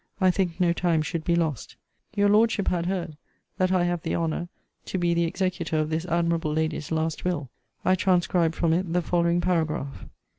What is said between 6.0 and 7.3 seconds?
admirable lady's last